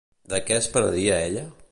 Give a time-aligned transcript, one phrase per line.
[0.31, 1.45] De què es penedia ella?